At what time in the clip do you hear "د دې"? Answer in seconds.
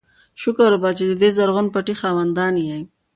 1.09-1.29